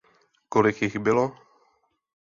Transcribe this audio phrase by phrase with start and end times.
[0.49, 1.29] Kolik jich bylo?